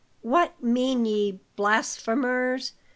[0.23, 2.73] "What mean ye, blasphemers?"